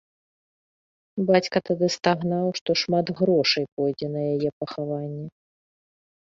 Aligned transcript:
Бацька 1.27 1.57
тады 1.69 1.89
стагнаў, 1.97 2.47
што 2.61 2.69
шмат 2.83 3.11
грошай 3.19 3.65
пойдзе 3.77 4.07
на 4.15 4.21
яе 4.33 4.49
пахаванне. 4.65 5.27